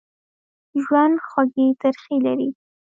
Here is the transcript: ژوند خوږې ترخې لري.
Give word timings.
ژوند 0.83 1.15
خوږې 1.27 1.67
ترخې 1.81 2.17
لري. 2.25 2.49